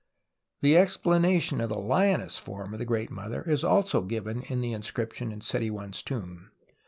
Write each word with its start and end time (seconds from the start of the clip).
The 0.63 0.77
explanation 0.77 1.61
of 1.61 1.69
the 1.69 1.77
lioness 1.77 2.35
form 2.35 2.73
of 2.73 2.79
the 2.79 2.85
Great 2.87 3.11
Mother 3.11 3.43
is 3.45 3.63
also 3.63 4.01
given 4.01 4.41
in 4.41 4.59
the 4.61 4.73
inscription 4.73 5.31
in 5.31 5.41
Seti 5.41 5.69
I's 5.69 6.01
tomb. 6.01 6.49